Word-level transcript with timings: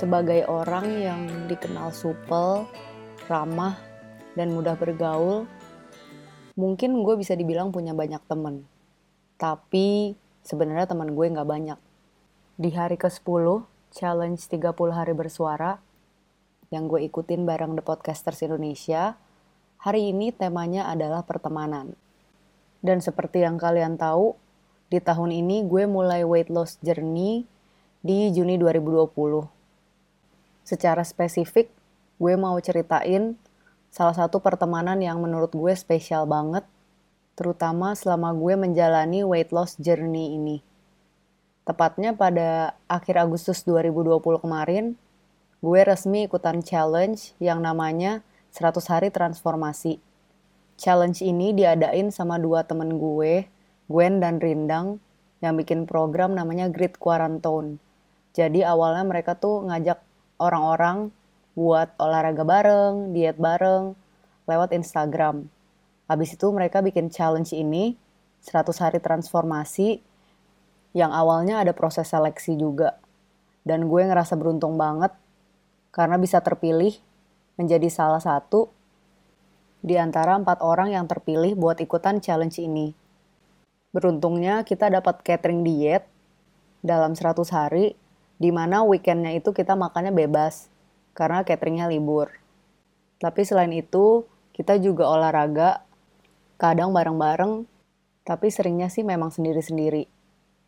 Sebagai 0.00 0.48
orang 0.48 0.96
yang 0.96 1.20
dikenal 1.44 1.92
supel, 1.92 2.64
ramah, 3.28 3.76
dan 4.32 4.48
mudah 4.48 4.72
bergaul, 4.72 5.44
mungkin 6.56 7.04
gue 7.04 7.20
bisa 7.20 7.36
dibilang 7.36 7.68
punya 7.68 7.92
banyak 7.92 8.24
temen. 8.24 8.64
Tapi 9.36 10.16
sebenarnya 10.40 10.88
teman 10.88 11.12
gue 11.12 11.26
nggak 11.28 11.44
banyak. 11.44 11.76
Di 12.56 12.72
hari 12.72 12.96
ke-10, 12.96 13.44
challenge 13.92 14.40
30 14.48 14.72
hari 14.88 15.12
bersuara, 15.12 15.84
yang 16.72 16.88
gue 16.88 17.04
ikutin 17.04 17.44
bareng 17.44 17.76
The 17.76 17.84
Podcasters 17.84 18.40
Indonesia, 18.40 19.20
hari 19.84 20.16
ini 20.16 20.32
temanya 20.32 20.88
adalah 20.88 21.28
pertemanan. 21.28 21.92
Dan 22.80 23.04
seperti 23.04 23.44
yang 23.44 23.60
kalian 23.60 24.00
tahu, 24.00 24.32
di 24.88 24.96
tahun 24.96 25.28
ini 25.44 25.68
gue 25.68 25.84
mulai 25.84 26.24
weight 26.24 26.48
loss 26.48 26.80
journey 26.80 27.44
di 28.00 28.32
Juni 28.32 28.56
2020 28.56 29.59
secara 30.70 31.02
spesifik 31.02 31.74
gue 32.22 32.34
mau 32.38 32.54
ceritain 32.62 33.34
salah 33.90 34.14
satu 34.14 34.38
pertemanan 34.38 35.02
yang 35.02 35.18
menurut 35.18 35.50
gue 35.50 35.74
spesial 35.74 36.28
banget, 36.30 36.62
terutama 37.34 37.98
selama 37.98 38.30
gue 38.36 38.54
menjalani 38.54 39.26
weight 39.26 39.50
loss 39.50 39.74
journey 39.82 40.38
ini. 40.38 40.62
Tepatnya 41.66 42.14
pada 42.14 42.78
akhir 42.86 43.18
Agustus 43.18 43.66
2020 43.66 44.20
kemarin, 44.46 44.94
gue 45.58 45.80
resmi 45.82 46.30
ikutan 46.30 46.62
challenge 46.62 47.34
yang 47.42 47.58
namanya 47.64 48.22
100 48.54 48.78
hari 48.86 49.08
transformasi. 49.10 49.98
Challenge 50.78 51.18
ini 51.20 51.52
diadain 51.52 52.14
sama 52.14 52.38
dua 52.38 52.64
temen 52.64 52.96
gue, 52.96 53.48
Gwen 53.90 54.22
dan 54.22 54.38
Rindang, 54.40 55.02
yang 55.40 55.56
bikin 55.56 55.88
program 55.88 56.36
namanya 56.36 56.68
Grid 56.68 56.96
Quarantine. 57.00 57.80
Jadi 58.36 58.62
awalnya 58.62 59.02
mereka 59.02 59.34
tuh 59.34 59.66
ngajak 59.66 60.09
orang-orang 60.40 61.12
buat 61.52 61.92
olahraga 62.00 62.42
bareng, 62.42 63.12
diet 63.12 63.36
bareng, 63.36 63.92
lewat 64.48 64.72
Instagram. 64.72 65.46
Habis 66.08 66.34
itu 66.34 66.48
mereka 66.50 66.80
bikin 66.82 67.12
challenge 67.12 67.52
ini, 67.52 67.94
100 68.42 68.72
hari 68.80 68.98
transformasi, 68.98 70.00
yang 70.96 71.14
awalnya 71.14 71.62
ada 71.62 71.70
proses 71.70 72.10
seleksi 72.10 72.58
juga. 72.58 72.98
Dan 73.62 73.86
gue 73.86 74.02
ngerasa 74.02 74.34
beruntung 74.34 74.74
banget, 74.80 75.14
karena 75.94 76.16
bisa 76.16 76.40
terpilih 76.40 76.96
menjadi 77.60 77.86
salah 77.92 78.18
satu 78.18 78.72
di 79.84 80.00
antara 80.00 80.36
empat 80.36 80.64
orang 80.64 80.96
yang 80.96 81.04
terpilih 81.04 81.54
buat 81.54 81.76
ikutan 81.78 82.24
challenge 82.24 82.56
ini. 82.56 82.96
Beruntungnya 83.90 84.62
kita 84.64 84.88
dapat 84.88 85.20
catering 85.20 85.66
diet 85.66 86.08
dalam 86.80 87.12
100 87.12 87.36
hari 87.52 87.98
di 88.40 88.48
mana 88.48 88.80
weekendnya 88.88 89.36
itu 89.36 89.52
kita 89.52 89.76
makannya 89.76 90.16
bebas 90.16 90.72
karena 91.12 91.44
cateringnya 91.44 91.92
libur. 91.92 92.32
Tapi 93.20 93.44
selain 93.44 93.76
itu, 93.76 94.24
kita 94.56 94.80
juga 94.80 95.04
olahraga, 95.12 95.84
kadang 96.56 96.96
bareng-bareng, 96.96 97.68
tapi 98.24 98.48
seringnya 98.48 98.88
sih 98.88 99.04
memang 99.04 99.28
sendiri-sendiri. 99.28 100.08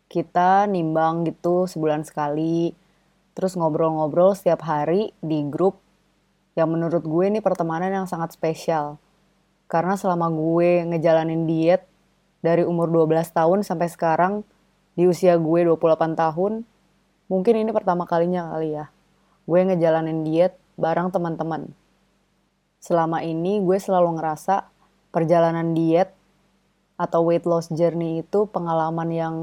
Kita 0.05 0.69
nimbang 0.69 1.25
gitu 1.25 1.65
sebulan 1.65 2.05
sekali, 2.05 2.77
terus 3.33 3.57
ngobrol-ngobrol 3.57 4.37
setiap 4.37 4.61
hari 4.69 5.09
di 5.25 5.41
grup 5.49 5.81
yang 6.53 6.69
menurut 6.69 7.01
gue 7.01 7.25
ini 7.25 7.41
pertemanan 7.41 7.89
yang 7.89 8.05
sangat 8.05 8.37
spesial. 8.37 9.01
Karena 9.65 9.97
selama 9.97 10.29
gue 10.29 10.85
ngejalanin 10.93 11.49
diet 11.49 11.89
dari 12.45 12.61
umur 12.61 12.93
12 12.93 13.33
tahun 13.33 13.65
sampai 13.65 13.89
sekarang, 13.89 14.45
di 14.93 15.09
usia 15.09 15.33
gue 15.41 15.59
28 15.65 16.13
tahun, 16.13 16.69
Mungkin 17.33 17.65
ini 17.65 17.73
pertama 17.73 18.05
kalinya 18.05 18.53
kali 18.53 18.77
ya. 18.77 18.93
Gue 19.49 19.65
ngejalanin 19.65 20.21
diet 20.21 20.53
bareng 20.77 21.09
teman-teman. 21.09 21.73
Selama 22.77 23.25
ini 23.25 23.57
gue 23.57 23.81
selalu 23.81 24.21
ngerasa 24.21 24.69
perjalanan 25.09 25.73
diet 25.73 26.13
atau 26.93 27.25
weight 27.25 27.49
loss 27.49 27.73
journey 27.73 28.21
itu 28.21 28.45
pengalaman 28.53 29.09
yang 29.09 29.35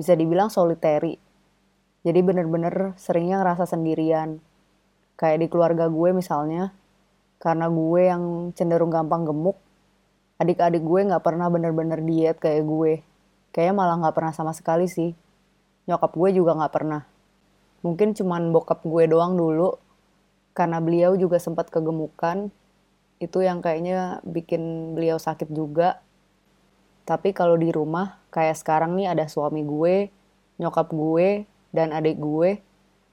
bisa 0.00 0.16
dibilang 0.16 0.48
solitary. 0.48 1.20
Jadi 2.08 2.24
bener-bener 2.24 2.96
seringnya 2.96 3.44
ngerasa 3.44 3.68
sendirian. 3.68 4.40
Kayak 5.20 5.44
di 5.44 5.46
keluarga 5.52 5.92
gue 5.92 6.16
misalnya, 6.16 6.72
karena 7.36 7.68
gue 7.68 8.00
yang 8.00 8.24
cenderung 8.56 8.88
gampang 8.88 9.28
gemuk, 9.28 9.60
adik-adik 10.40 10.80
gue 10.80 11.04
nggak 11.04 11.20
pernah 11.20 11.52
bener-bener 11.52 12.00
diet 12.00 12.40
kayak 12.40 12.64
gue. 12.64 13.04
Kayaknya 13.52 13.74
malah 13.76 13.96
nggak 14.00 14.16
pernah 14.16 14.32
sama 14.32 14.56
sekali 14.56 14.88
sih. 14.88 15.12
Nyokap 15.84 16.16
gue 16.16 16.32
juga 16.32 16.56
nggak 16.56 16.72
pernah 16.72 17.15
mungkin 17.80 18.16
cuman 18.16 18.52
bokap 18.52 18.84
gue 18.84 19.04
doang 19.10 19.36
dulu. 19.36 19.76
Karena 20.56 20.80
beliau 20.80 21.16
juga 21.16 21.36
sempat 21.36 21.68
kegemukan. 21.68 22.48
Itu 23.20 23.44
yang 23.44 23.60
kayaknya 23.60 24.24
bikin 24.24 24.94
beliau 24.96 25.20
sakit 25.20 25.52
juga. 25.52 26.00
Tapi 27.06 27.36
kalau 27.36 27.54
di 27.54 27.70
rumah 27.70 28.18
kayak 28.32 28.56
sekarang 28.58 28.96
nih 28.98 29.12
ada 29.12 29.28
suami 29.28 29.62
gue 29.62 30.10
nyokap 30.56 30.88
gue 30.90 31.44
dan 31.72 31.92
adik 31.92 32.16
gue. 32.16 32.60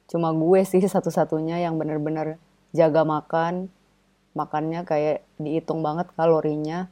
Cuma 0.08 0.32
gue 0.32 0.64
sih 0.64 0.84
satu-satunya 0.96 1.64
yang 1.64 1.76
bener-bener 1.76 2.40
jaga 2.72 3.04
makan. 3.04 3.68
Makannya 4.34 4.82
kayak 4.88 5.22
dihitung 5.38 5.86
banget 5.86 6.10
kalorinya. 6.16 6.90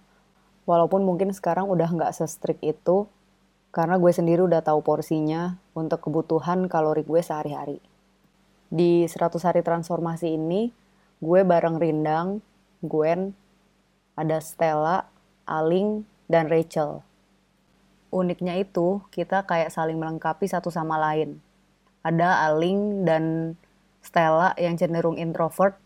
Walaupun 0.70 1.02
mungkin 1.02 1.34
sekarang 1.34 1.68
udah 1.72 1.90
nggak 1.90 2.14
se-strict 2.14 2.62
itu 2.62 3.10
karena 3.72 3.96
gue 3.96 4.12
sendiri 4.12 4.44
udah 4.44 4.60
tahu 4.60 4.84
porsinya 4.84 5.56
untuk 5.72 6.04
kebutuhan 6.04 6.68
kalori 6.68 7.08
gue 7.08 7.24
sehari-hari. 7.24 7.80
Di 8.68 9.08
100 9.08 9.40
hari 9.48 9.64
transformasi 9.64 10.36
ini, 10.36 10.76
gue 11.24 11.40
bareng 11.48 11.80
Rindang, 11.80 12.44
Gwen, 12.84 13.32
ada 14.20 14.44
Stella, 14.44 15.08
Aling, 15.48 16.04
dan 16.28 16.52
Rachel. 16.52 17.04
Uniknya 18.12 18.60
itu, 18.60 19.00
kita 19.08 19.48
kayak 19.48 19.72
saling 19.72 19.96
melengkapi 19.96 20.44
satu 20.52 20.68
sama 20.68 21.00
lain. 21.00 21.40
Ada 22.04 22.52
Aling 22.52 23.08
dan 23.08 23.56
Stella 24.04 24.52
yang 24.60 24.76
cenderung 24.76 25.16
introvert 25.16 25.80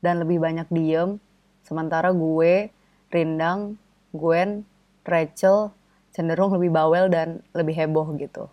dan 0.00 0.24
lebih 0.24 0.40
banyak 0.40 0.68
diem, 0.72 1.20
sementara 1.68 2.16
gue, 2.16 2.72
Rindang, 3.12 3.76
Gwen, 4.16 4.64
Rachel, 5.04 5.75
cenderung 6.16 6.56
lebih 6.56 6.72
bawel 6.72 7.12
dan 7.12 7.44
lebih 7.52 7.76
heboh 7.76 8.08
gitu. 8.16 8.48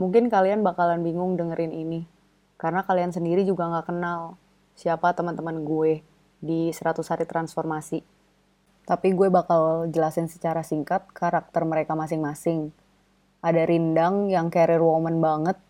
Mungkin 0.00 0.32
kalian 0.32 0.64
bakalan 0.64 1.04
bingung 1.04 1.36
dengerin 1.36 1.68
ini, 1.68 2.08
karena 2.56 2.80
kalian 2.80 3.12
sendiri 3.12 3.44
juga 3.44 3.68
nggak 3.68 3.92
kenal 3.92 4.40
siapa 4.72 5.12
teman-teman 5.12 5.68
gue 5.68 6.00
di 6.40 6.72
100 6.72 7.04
hari 7.12 7.28
transformasi. 7.28 8.00
Tapi 8.88 9.12
gue 9.12 9.28
bakal 9.28 9.92
jelasin 9.92 10.32
secara 10.32 10.64
singkat 10.64 11.04
karakter 11.12 11.60
mereka 11.68 11.92
masing-masing. 11.92 12.72
Ada 13.44 13.68
Rindang 13.68 14.32
yang 14.32 14.48
career 14.48 14.80
woman 14.80 15.20
banget 15.20 15.60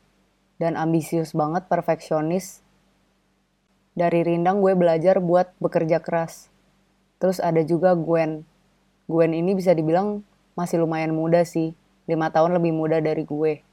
dan 0.62 0.78
ambisius 0.78 1.34
banget, 1.34 1.66
perfeksionis. 1.66 2.62
Dari 3.92 4.22
Rindang 4.22 4.62
gue 4.62 4.72
belajar 4.78 5.18
buat 5.18 5.52
bekerja 5.58 5.98
keras. 5.98 6.48
Terus 7.18 7.42
ada 7.42 7.60
juga 7.66 7.92
Gwen. 7.98 8.46
Gwen 9.10 9.32
ini 9.36 9.52
bisa 9.52 9.76
dibilang 9.76 10.24
masih 10.52 10.84
lumayan 10.84 11.16
muda 11.16 11.42
sih, 11.48 11.72
lima 12.04 12.28
tahun 12.28 12.58
lebih 12.60 12.72
muda 12.76 13.00
dari 13.00 13.24
gue. 13.24 13.64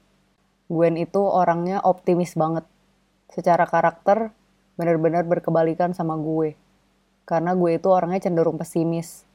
Gwen 0.70 0.94
itu 0.96 1.20
orangnya 1.20 1.82
optimis 1.82 2.38
banget. 2.38 2.62
Secara 3.30 3.66
karakter, 3.66 4.30
bener-bener 4.78 5.26
berkebalikan 5.26 5.92
sama 5.92 6.14
gue. 6.16 6.54
Karena 7.26 7.58
gue 7.58 7.76
itu 7.76 7.90
orangnya 7.90 8.30
cenderung 8.30 8.56
pesimis. 8.56 9.26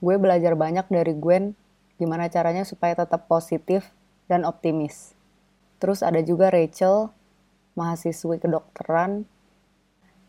Gue 0.00 0.16
belajar 0.16 0.56
banyak 0.56 0.88
dari 0.88 1.12
Gwen, 1.12 1.52
gimana 2.00 2.32
caranya 2.32 2.64
supaya 2.64 2.96
tetap 2.96 3.28
positif 3.28 3.92
dan 4.26 4.48
optimis. 4.48 5.12
Terus 5.80 6.00
ada 6.00 6.24
juga 6.24 6.48
Rachel, 6.48 7.12
mahasiswi 7.76 8.40
kedokteran, 8.40 9.28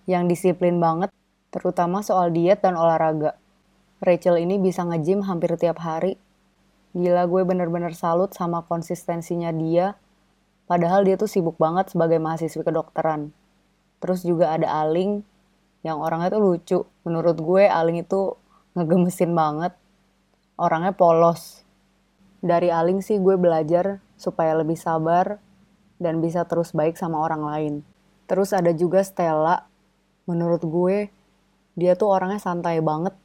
yang 0.07 0.27
disiplin 0.27 0.83
banget, 0.83 1.11
terutama 1.51 2.03
soal 2.03 2.31
diet 2.31 2.59
dan 2.59 2.75
olahraga. 2.75 3.39
Rachel 4.03 4.39
ini 4.43 4.59
bisa 4.59 4.83
nge-gym 4.83 5.23
hampir 5.23 5.55
tiap 5.55 5.79
hari 5.79 6.19
Gila 6.91 7.23
gue 7.31 7.47
bener-bener 7.47 7.95
salut 7.95 8.35
sama 8.35 8.67
konsistensinya 8.67 9.55
dia. 9.55 9.95
Padahal 10.67 11.07
dia 11.07 11.15
tuh 11.15 11.27
sibuk 11.27 11.55
banget 11.55 11.95
sebagai 11.95 12.19
mahasiswi 12.19 12.67
kedokteran. 12.67 13.31
Terus 14.03 14.27
juga 14.27 14.51
ada 14.51 14.67
Aling 14.83 15.23
yang 15.87 16.03
orangnya 16.03 16.35
tuh 16.35 16.43
lucu. 16.43 16.79
Menurut 17.07 17.39
gue 17.39 17.63
Aling 17.63 18.03
itu 18.03 18.35
ngegemesin 18.75 19.31
banget. 19.31 19.71
Orangnya 20.59 20.91
polos. 20.91 21.63
Dari 22.43 22.67
Aling 22.67 22.99
sih 22.99 23.23
gue 23.23 23.39
belajar 23.39 24.03
supaya 24.19 24.51
lebih 24.59 24.75
sabar 24.75 25.39
dan 25.95 26.19
bisa 26.19 26.43
terus 26.43 26.75
baik 26.75 26.99
sama 26.99 27.23
orang 27.23 27.43
lain. 27.47 27.73
Terus 28.27 28.51
ada 28.51 28.75
juga 28.75 28.99
Stella. 28.99 29.63
Menurut 30.27 30.59
gue 30.67 31.07
dia 31.79 31.95
tuh 31.95 32.11
orangnya 32.11 32.43
santai 32.43 32.83
banget. 32.83 33.15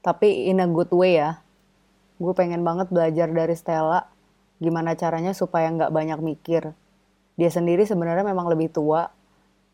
Tapi 0.00 0.48
in 0.48 0.64
a 0.64 0.68
good 0.68 0.88
way 0.88 1.20
ya 1.20 1.44
gue 2.20 2.32
pengen 2.36 2.60
banget 2.60 2.92
belajar 2.92 3.32
dari 3.32 3.56
Stella 3.56 4.04
gimana 4.60 4.92
caranya 4.92 5.32
supaya 5.32 5.72
nggak 5.72 5.88
banyak 5.88 6.20
mikir. 6.20 6.76
Dia 7.40 7.48
sendiri 7.48 7.88
sebenarnya 7.88 8.28
memang 8.28 8.52
lebih 8.52 8.68
tua, 8.68 9.08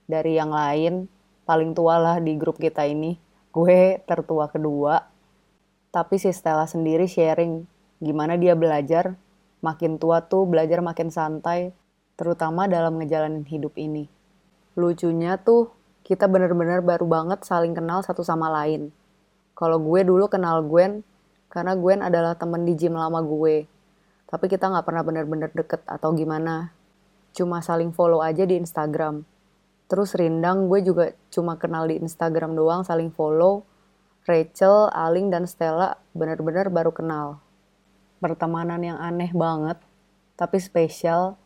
dari 0.07 0.39
yang 0.39 0.55
lain. 0.55 1.11
Paling 1.47 1.75
tua 1.75 1.99
lah 1.99 2.17
di 2.23 2.35
grup 2.39 2.59
kita 2.59 2.87
ini. 2.87 3.19
Gue 3.51 4.03
tertua 4.07 4.51
kedua. 4.51 5.03
Tapi 5.91 6.15
si 6.19 6.31
Stella 6.31 6.67
sendiri 6.67 7.07
sharing 7.07 7.67
gimana 7.99 8.39
dia 8.39 8.55
belajar. 8.55 9.15
Makin 9.63 9.99
tua 9.99 10.23
tuh 10.23 10.47
belajar 10.47 10.83
makin 10.83 11.11
santai. 11.11 11.75
Terutama 12.15 12.71
dalam 12.71 12.99
ngejalanin 12.99 13.45
hidup 13.47 13.75
ini. 13.79 14.07
Lucunya 14.79 15.39
tuh 15.39 15.71
kita 16.07 16.31
bener-bener 16.31 16.83
baru 16.83 17.07
banget 17.07 17.43
saling 17.43 17.75
kenal 17.75 18.03
satu 18.03 18.23
sama 18.23 18.47
lain. 18.51 18.95
Kalau 19.57 19.81
gue 19.81 20.05
dulu 20.05 20.29
kenal 20.31 20.63
Gwen, 20.63 21.03
karena 21.57 21.73
Gwen 21.73 22.05
adalah 22.05 22.37
temen 22.37 22.69
di 22.69 22.77
gym 22.77 22.93
lama 22.93 23.25
gue. 23.25 23.65
Tapi 24.29 24.45
kita 24.45 24.69
nggak 24.69 24.85
pernah 24.85 25.01
bener-bener 25.01 25.49
deket 25.57 25.81
atau 25.89 26.13
gimana. 26.13 26.69
Cuma 27.33 27.65
saling 27.65 27.97
follow 27.97 28.21
aja 28.21 28.45
di 28.45 28.61
Instagram. 28.61 29.25
Terus 29.89 30.13
Rindang 30.13 30.69
gue 30.69 30.85
juga 30.85 31.17
cuma 31.33 31.57
kenal 31.57 31.89
di 31.89 31.97
Instagram 31.97 32.53
doang, 32.53 32.85
saling 32.85 33.09
follow. 33.09 33.65
Rachel, 34.29 34.93
Aling, 34.93 35.33
dan 35.33 35.49
Stella 35.49 35.97
bener-bener 36.13 36.69
baru 36.69 36.93
kenal. 36.93 37.41
Pertemanan 38.21 38.85
yang 38.85 39.01
aneh 39.01 39.33
banget, 39.33 39.81
tapi 40.37 40.61
spesial. 40.61 41.41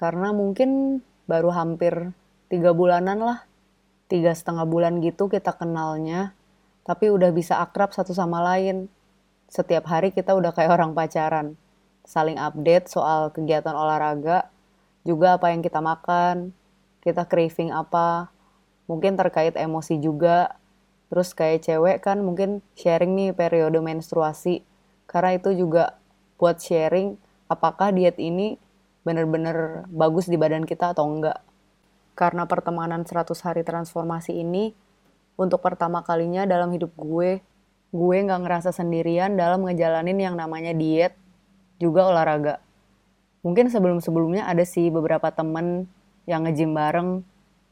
Karena 0.00 0.32
mungkin 0.32 1.02
baru 1.28 1.52
hampir 1.52 2.16
tiga 2.48 2.72
bulanan 2.72 3.20
lah. 3.20 3.38
Tiga 4.08 4.32
setengah 4.32 4.64
bulan 4.64 5.04
gitu 5.04 5.28
kita 5.28 5.52
kenalnya, 5.52 6.32
tapi 6.88 7.12
udah 7.12 7.28
bisa 7.36 7.60
akrab 7.60 7.92
satu 7.92 8.16
sama 8.16 8.40
lain 8.40 8.88
setiap 9.52 9.84
hari 9.92 10.16
kita 10.16 10.32
udah 10.32 10.56
kayak 10.56 10.72
orang 10.72 10.96
pacaran. 10.96 11.60
Saling 12.08 12.40
update 12.40 12.88
soal 12.88 13.28
kegiatan 13.28 13.76
olahraga, 13.76 14.48
juga 15.04 15.36
apa 15.36 15.52
yang 15.52 15.60
kita 15.60 15.84
makan, 15.84 16.56
kita 17.04 17.28
craving 17.28 17.68
apa, 17.68 18.32
mungkin 18.88 19.12
terkait 19.20 19.52
emosi 19.52 20.00
juga. 20.00 20.56
Terus 21.12 21.36
kayak 21.36 21.68
cewek 21.68 21.96
kan 22.00 22.24
mungkin 22.24 22.64
sharing 22.80 23.12
nih 23.12 23.36
periode 23.36 23.76
menstruasi, 23.76 24.64
karena 25.04 25.36
itu 25.36 25.52
juga 25.52 26.00
buat 26.40 26.56
sharing 26.56 27.20
apakah 27.52 27.92
diet 27.92 28.16
ini 28.16 28.56
bener-bener 29.04 29.84
bagus 29.92 30.32
di 30.32 30.40
badan 30.40 30.64
kita 30.64 30.96
atau 30.96 31.04
enggak. 31.04 31.44
Karena 32.16 32.48
pertemanan 32.48 33.04
100 33.04 33.36
hari 33.44 33.60
transformasi 33.68 34.32
ini, 34.32 34.72
untuk 35.36 35.60
pertama 35.60 36.00
kalinya 36.00 36.48
dalam 36.48 36.72
hidup 36.72 36.96
gue, 36.96 37.44
gue 37.92 38.16
nggak 38.24 38.40
ngerasa 38.48 38.72
sendirian 38.72 39.36
dalam 39.36 39.68
ngejalanin 39.68 40.16
yang 40.16 40.34
namanya 40.34 40.72
diet, 40.72 41.12
juga 41.76 42.08
olahraga. 42.08 42.64
Mungkin 43.44 43.68
sebelum-sebelumnya 43.68 44.48
ada 44.48 44.64
sih 44.64 44.88
beberapa 44.88 45.28
temen 45.28 45.84
yang 46.24 46.48
ngejim 46.48 46.72
bareng, 46.72 47.20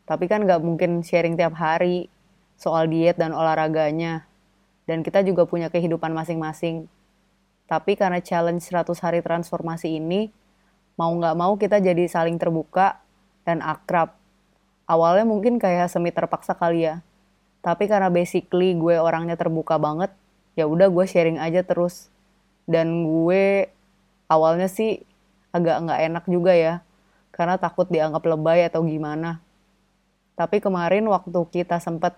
tapi 0.05 0.29
kan 0.29 0.45
nggak 0.45 0.61
mungkin 0.61 1.01
sharing 1.01 1.41
tiap 1.41 1.57
hari 1.57 2.13
soal 2.61 2.85
diet 2.91 3.17
dan 3.17 3.33
olahraganya. 3.33 4.29
Dan 4.85 5.01
kita 5.01 5.25
juga 5.25 5.47
punya 5.49 5.73
kehidupan 5.73 6.13
masing-masing. 6.13 6.91
Tapi 7.71 7.95
karena 7.95 8.19
challenge 8.19 8.67
100 8.67 8.91
hari 8.99 9.23
transformasi 9.23 10.03
ini, 10.03 10.35
mau 10.99 11.15
nggak 11.15 11.37
mau 11.39 11.55
kita 11.55 11.79
jadi 11.79 12.11
saling 12.11 12.37
terbuka 12.37 12.99
dan 13.47 13.63
akrab. 13.63 14.13
Awalnya 14.91 15.25
mungkin 15.25 15.63
kayak 15.63 15.87
semi 15.87 16.11
terpaksa 16.11 16.59
kali 16.59 16.91
ya, 16.91 17.01
tapi 17.61 17.89
karena 17.89 18.09
basically 18.09 18.73
gue 18.77 18.97
orangnya 18.97 19.37
terbuka 19.37 19.77
banget 19.77 20.13
ya 20.57 20.65
udah 20.65 20.89
gue 20.89 21.05
sharing 21.05 21.37
aja 21.37 21.61
terus. 21.65 22.09
Dan 22.65 23.05
gue 23.05 23.69
awalnya 24.31 24.71
sih 24.71 25.03
agak 25.51 25.83
nggak 25.85 26.01
enak 26.07 26.25
juga 26.31 26.53
ya 26.55 26.75
karena 27.35 27.59
takut 27.59 27.89
dianggap 27.89 28.25
lebay 28.25 28.69
atau 28.69 28.85
gimana. 28.85 29.41
Tapi 30.37 30.63
kemarin 30.63 31.05
waktu 31.09 31.37
kita 31.53 31.83
sempet 31.83 32.17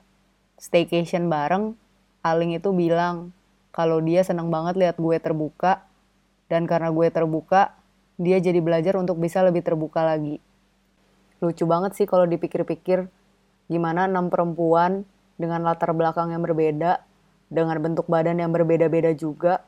staycation 0.59 1.27
bareng 1.27 1.75
Aling 2.23 2.55
itu 2.55 2.71
bilang 2.71 3.35
kalau 3.75 3.99
dia 3.99 4.23
seneng 4.23 4.47
banget 4.47 4.79
lihat 4.79 4.97
gue 5.03 5.19
terbuka. 5.19 5.83
Dan 6.47 6.71
karena 6.71 6.95
gue 6.95 7.09
terbuka 7.11 7.75
dia 8.15 8.39
jadi 8.39 8.63
belajar 8.63 8.95
untuk 8.95 9.19
bisa 9.19 9.43
lebih 9.43 9.67
terbuka 9.67 10.07
lagi. 10.07 10.39
Lucu 11.43 11.67
banget 11.67 11.99
sih 11.99 12.07
kalau 12.07 12.23
dipikir-pikir 12.31 13.11
gimana 13.67 14.07
enam 14.07 14.31
perempuan 14.31 15.03
dengan 15.43 15.67
latar 15.67 15.91
belakang 15.91 16.31
yang 16.31 16.47
berbeda, 16.47 17.03
dengan 17.51 17.77
bentuk 17.83 18.07
badan 18.07 18.39
yang 18.39 18.55
berbeda-beda 18.55 19.11
juga, 19.13 19.67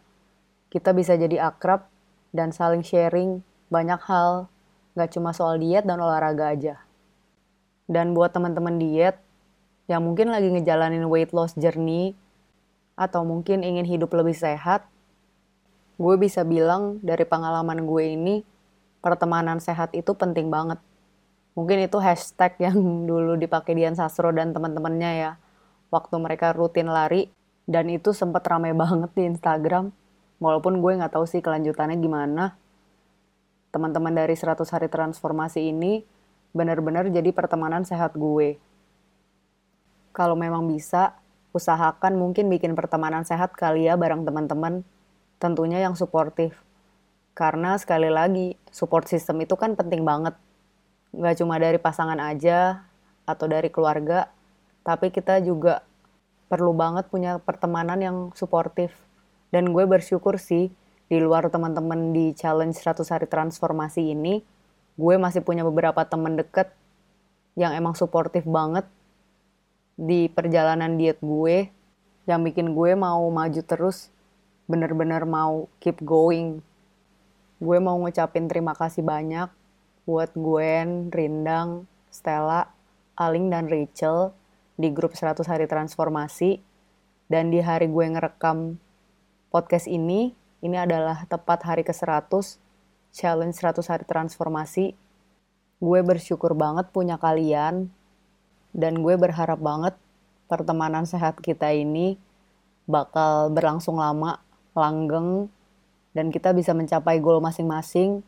kita 0.73 0.97
bisa 0.97 1.19
jadi 1.19 1.53
akrab 1.53 1.85
dan 2.32 2.55
saling 2.55 2.81
sharing 2.81 3.44
banyak 3.69 4.00
hal, 4.09 4.49
gak 4.97 5.12
cuma 5.12 5.37
soal 5.37 5.61
diet 5.61 5.85
dan 5.85 6.00
olahraga 6.00 6.55
aja. 6.55 6.81
Dan 7.85 8.17
buat 8.17 8.32
teman-teman 8.32 8.81
diet 8.81 9.21
yang 9.91 10.00
mungkin 10.00 10.32
lagi 10.32 10.49
ngejalanin 10.49 11.05
weight 11.05 11.37
loss 11.37 11.53
journey 11.59 12.17
atau 12.97 13.20
mungkin 13.27 13.61
ingin 13.61 13.85
hidup 13.85 14.09
lebih 14.17 14.32
sehat, 14.32 14.88
gue 16.00 16.15
bisa 16.17 16.41
bilang 16.43 17.03
dari 17.05 17.29
pengalaman 17.29 17.85
gue 17.85 18.05
ini, 18.17 18.37
pertemanan 19.05 19.61
sehat 19.61 19.93
itu 19.93 20.17
penting 20.17 20.49
banget. 20.49 20.81
Mungkin 21.53 21.85
itu 21.85 22.00
hashtag 22.00 22.56
yang 22.59 22.81
dulu 23.11 23.37
dipakai 23.37 23.77
Dian 23.77 23.93
Sastro 23.93 24.32
dan 24.32 24.56
teman-temannya 24.56 25.12
ya 25.20 25.32
waktu 25.94 26.19
mereka 26.19 26.50
rutin 26.50 26.91
lari 26.91 27.31
dan 27.70 27.87
itu 27.87 28.11
sempat 28.11 28.43
ramai 28.50 28.75
banget 28.75 29.14
di 29.14 29.31
Instagram. 29.31 29.94
Walaupun 30.43 30.82
gue 30.82 30.99
nggak 30.99 31.14
tahu 31.14 31.25
sih 31.31 31.38
kelanjutannya 31.38 31.94
gimana. 32.02 32.58
Teman-teman 33.70 34.11
dari 34.11 34.35
100 34.35 34.67
hari 34.75 34.91
transformasi 34.91 35.70
ini 35.70 36.02
benar-benar 36.50 37.06
jadi 37.06 37.31
pertemanan 37.31 37.87
sehat 37.87 38.19
gue. 38.19 38.58
Kalau 40.11 40.35
memang 40.35 40.67
bisa 40.67 41.14
usahakan 41.55 42.19
mungkin 42.19 42.50
bikin 42.50 42.75
pertemanan 42.75 43.23
sehat 43.23 43.55
kali 43.55 43.87
ya 43.87 43.94
bareng 43.94 44.26
teman-teman. 44.26 44.82
Tentunya 45.38 45.82
yang 45.82 45.94
suportif. 45.94 46.58
Karena 47.35 47.75
sekali 47.79 48.11
lagi 48.11 48.55
support 48.70 49.11
system 49.11 49.43
itu 49.43 49.58
kan 49.58 49.75
penting 49.75 50.06
banget. 50.06 50.35
Nggak 51.14 51.35
cuma 51.43 51.58
dari 51.58 51.79
pasangan 51.79 52.19
aja 52.19 52.87
atau 53.26 53.46
dari 53.50 53.70
keluarga 53.75 54.31
tapi 54.85 55.09
kita 55.09 55.41
juga 55.41 55.81
perlu 56.53 56.77
banget 56.77 57.09
punya 57.09 57.41
pertemanan 57.41 57.99
yang 57.99 58.17
suportif. 58.37 58.93
Dan 59.49 59.73
gue 59.73 59.89
bersyukur 59.89 60.37
sih, 60.37 60.71
di 61.09 61.19
luar 61.19 61.49
teman-teman 61.49 62.13
di 62.13 62.37
challenge 62.37 62.79
100 62.79 63.03
hari 63.08 63.27
transformasi 63.27 64.13
ini, 64.13 64.44
gue 64.94 65.15
masih 65.17 65.41
punya 65.41 65.65
beberapa 65.65 66.05
teman 66.05 66.37
deket 66.37 66.70
yang 67.56 67.73
emang 67.75 67.97
suportif 67.97 68.44
banget 68.44 68.85
di 69.97 70.27
perjalanan 70.29 71.01
diet 71.01 71.19
gue, 71.23 71.70
yang 72.29 72.43
bikin 72.44 72.77
gue 72.77 72.93
mau 72.99 73.25
maju 73.31 73.63
terus, 73.65 74.11
bener-bener 74.67 75.23
mau 75.25 75.70
keep 75.81 75.97
going. 76.05 76.61
Gue 77.63 77.79
mau 77.79 77.97
ngucapin 77.97 78.51
terima 78.51 78.75
kasih 78.77 79.06
banyak 79.06 79.49
buat 80.05 80.35
Gwen, 80.37 81.08
Rindang, 81.08 81.89
Stella, 82.13 82.69
Aling, 83.17 83.49
dan 83.49 83.70
Rachel 83.70 84.35
di 84.75 84.91
grup 84.91 85.15
100 85.15 85.45
hari 85.47 85.67
transformasi 85.71 86.59
dan 87.31 87.49
di 87.49 87.63
hari 87.63 87.91
gue 87.91 88.05
ngerekam 88.05 88.77
podcast 89.51 89.87
ini 89.87 90.35
ini 90.65 90.77
adalah 90.77 91.27
tepat 91.29 91.63
hari 91.67 91.83
ke-100 91.87 92.59
challenge 93.15 93.57
100 93.59 93.81
hari 93.87 94.05
transformasi 94.05 94.95
gue 95.79 96.01
bersyukur 96.03 96.57
banget 96.57 96.91
punya 96.91 97.21
kalian 97.21 97.93
dan 98.75 99.01
gue 99.01 99.15
berharap 99.15 99.63
banget 99.63 99.95
pertemanan 100.51 101.07
sehat 101.07 101.39
kita 101.41 101.71
ini 101.73 102.19
bakal 102.85 103.49
berlangsung 103.49 103.97
lama, 103.97 104.41
langgeng, 104.77 105.49
dan 106.13 106.29
kita 106.29 106.53
bisa 106.53 106.77
mencapai 106.77 107.19
goal 107.19 107.41
masing-masing, 107.41 108.21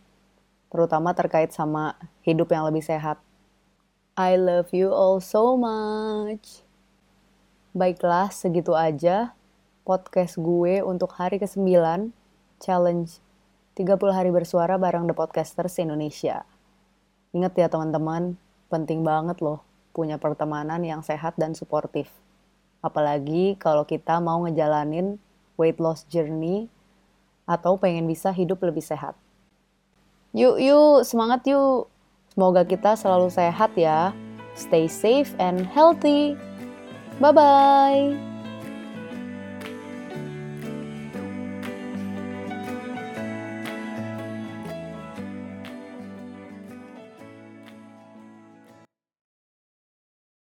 terutama 0.73 1.13
terkait 1.13 1.53
sama 1.53 1.95
hidup 2.25 2.51
yang 2.51 2.65
lebih 2.67 2.83
sehat. 2.83 3.21
I 4.17 4.41
love 4.41 4.73
you 4.73 4.97
all 4.97 5.21
so 5.21 5.61
much. 5.61 6.65
Baiklah, 7.77 8.33
segitu 8.33 8.73
aja 8.73 9.37
podcast 9.85 10.41
gue 10.41 10.81
untuk 10.81 11.13
hari 11.21 11.37
ke-9 11.37 11.69
challenge 12.57 13.21
30 13.77 14.01
hari 14.17 14.33
bersuara 14.33 14.81
bareng 14.81 15.05
The 15.05 15.13
Podcasters 15.13 15.77
Indonesia. 15.85 16.49
Ingat 17.37 17.61
ya 17.61 17.69
teman-teman, 17.69 18.41
penting 18.73 19.05
banget 19.05 19.45
loh 19.45 19.61
punya 19.93 20.17
pertemanan 20.17 20.81
yang 20.81 21.05
sehat 21.05 21.37
dan 21.37 21.53
suportif. 21.53 22.09
Apalagi 22.81 23.61
kalau 23.61 23.85
kita 23.85 24.17
mau 24.25 24.49
ngejalanin 24.49 25.21
weight 25.61 25.77
loss 25.77 26.09
journey 26.09 26.73
atau 27.45 27.77
pengen 27.77 28.09
bisa 28.09 28.33
hidup 28.33 28.65
lebih 28.65 28.81
sehat. 28.81 29.13
Yuk, 30.33 30.57
yuk, 30.57 31.05
semangat 31.05 31.45
yuk! 31.45 31.93
Semoga 32.37 32.69
kita 32.69 32.93
selalu 32.93 33.33
sehat 33.33 33.73
ya. 33.81 34.13
Stay 34.53 34.93
safe 34.93 35.33
and 35.41 35.65
healthy. 35.73 36.37
Bye 37.17 37.33
bye. 37.33 38.36